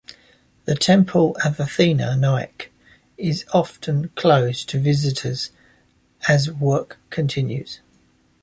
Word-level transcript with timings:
The 0.65 0.73
Temple 0.73 1.37
of 1.45 1.59
Athena 1.59 2.17
Nike 2.17 2.69
is 3.19 3.45
often 3.53 4.09
closed 4.15 4.67
to 4.69 4.79
visitors 4.79 5.51
as 6.27 6.51
work 6.51 6.97
continues. 7.11 7.81